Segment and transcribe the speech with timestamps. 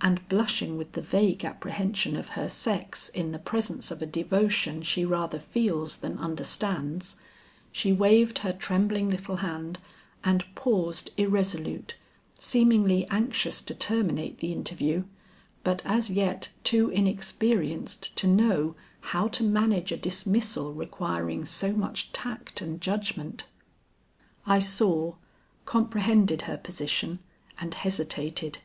[0.00, 4.80] And blushing with the vague apprehension of her sex in the presence of a devotion
[4.82, 7.16] she rather feels than understands,
[7.72, 9.80] she waved her trembling little hand
[10.22, 11.96] and paused irresolute,
[12.38, 15.02] seemingly anxious to terminate the interview
[15.64, 22.12] but as yet too inexperienced to know how to manage a dismissal requiring so much
[22.12, 23.46] tact and judgment.
[24.46, 25.16] I saw,
[25.64, 27.18] comprehended her position
[27.58, 28.58] and hesitated.